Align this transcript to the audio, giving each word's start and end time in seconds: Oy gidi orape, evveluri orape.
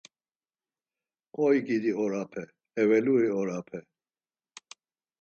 Oy 1.49 1.61
gidi 1.69 1.95
orape, 2.05 2.47
evveluri 2.85 3.31
orape. 3.45 3.87